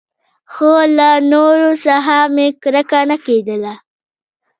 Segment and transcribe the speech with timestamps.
[0.53, 3.73] خو له نورو څخه مې کرکه نه کېدله.